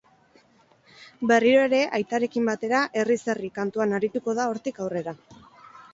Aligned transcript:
Berriro 1.31 1.67
ere 1.67 1.81
aitarekin 1.99 2.49
batera 2.51 2.81
herriz-herri 3.03 3.53
kantuan 3.59 3.97
arituko 3.99 4.39
da 4.41 4.49
hortik 4.55 4.85
aurrera. 4.87 5.15